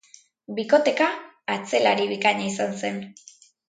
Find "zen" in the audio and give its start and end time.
2.85-3.03